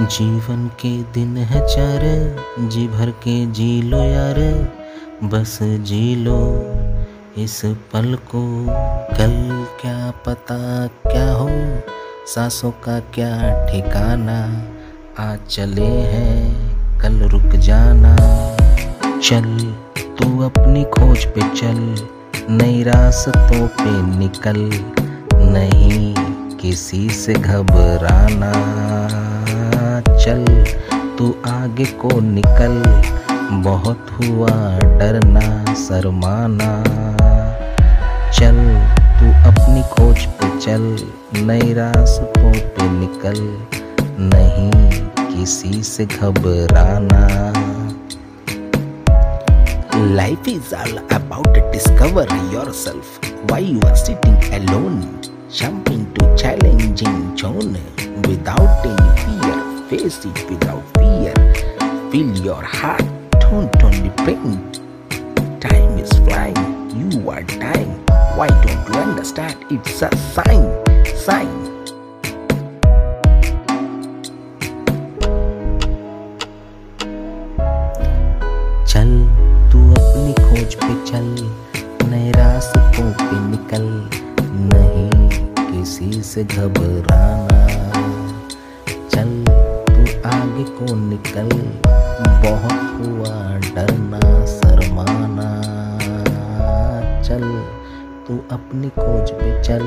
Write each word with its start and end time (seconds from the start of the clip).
जीवन 0.00 0.68
के 0.68 1.02
दिन 1.02 1.36
है 1.36 1.66
चार, 1.66 2.00
जी 2.68 2.88
भर 2.88 3.10
के 3.10 3.46
जी 3.46 3.82
लो 3.82 3.98
यार। 3.98 4.38
बस 5.24 5.58
जी 5.62 6.16
लो 6.16 6.38
इस 7.38 7.62
पल 7.64 8.14
को, 8.14 8.66
कल 9.10 9.66
क्या 9.80 10.10
पता 10.10 10.86
क्या 10.86 11.32
हो? 11.32 11.48
सांसों 12.26 12.70
का 12.70 13.00
क्या 13.00 13.66
ठिकाना? 13.66 14.66
आज 15.18 15.38
चले 15.50 15.86
हैं, 15.86 17.00
कल 17.00 17.20
रुक 17.20 17.56
जाना। 17.56 18.16
चल 19.18 19.74
तू 19.98 20.40
अपनी 20.40 20.84
खोज 20.84 21.24
पे 21.24 21.40
चल, 21.40 22.08
नई 22.50 22.82
रास्तों 22.82 23.66
पे 23.66 24.18
निकल। 24.18 24.84
नहीं 25.34 26.14
किसी 26.56 27.08
से 27.10 27.34
घबराना। 27.34 28.83
चल, 30.24 30.44
तू 31.18 31.26
आगे 31.46 31.84
को 32.02 32.20
निकल। 32.20 32.82
बहुत 33.64 34.10
हुआ 34.12 34.50
डरना, 34.98 35.74
शर्माना। 35.74 36.70
चल, 38.30 38.56
तू 39.18 39.26
अपनी 39.50 39.82
खोज 39.90 40.24
पे 40.38 40.48
चल, 40.58 40.86
नई 41.46 41.72
रास्तों 41.74 42.52
पे 42.52 42.88
निकल। 42.90 43.40
नहीं 44.32 44.70
किसी 45.18 45.82
से 45.82 46.06
घबराना। 46.06 47.22
Life 50.14 50.48
is 50.48 50.74
all 50.74 50.96
about 51.12 51.58
discover 51.72 52.34
yourself 52.74 53.50
why 53.50 53.64
you 53.64 53.80
are 53.88 53.94
sitting 53.96 54.52
alone 54.52 55.00
jumping 55.58 56.06
to 56.16 56.34
challenging 56.36 57.22
zone 57.42 57.76
without 58.26 58.86
any 58.86 59.14
fear 59.22 59.63
Face 59.89 60.25
it 60.25 60.49
without 60.49 60.83
fear. 60.97 61.33
Feel 62.11 62.31
your 62.37 62.61
heart, 62.63 63.03
don't 63.39 63.83
only 63.83 64.09
pain. 64.25 64.59
Time 65.59 65.97
is 65.97 66.11
flying, 66.25 66.57
you 66.99 67.29
are 67.29 67.43
dying. 67.43 67.93
Why 68.37 68.47
don't 68.47 68.87
you 68.87 68.99
understand? 68.99 69.55
It's 69.71 70.01
a 70.01 70.09
sign, 70.35 70.65
sign. 71.15 71.49
चल 78.89 79.09
तू 79.71 79.79
अपनी 79.99 80.33
खोज 80.45 80.75
पे 80.83 80.93
चल 81.09 81.27
नए 82.09 82.31
रास्तों 82.37 83.11
पे 83.19 83.39
निकल 83.49 83.85
नहीं 84.73 85.29
किसी 85.59 86.21
से 86.31 86.43
घबराना 86.43 87.52
को 90.78 90.94
निकल 90.94 91.48
बहुत 92.44 92.82
हुआ 93.00 93.34
डरना 93.74 94.20
शरमाना। 94.46 95.48
चल 97.22 97.44
तू 98.26 98.38
अपनी 98.52 98.88
खोज 98.88 99.30
पे 99.30 99.62
चल। 99.62 99.84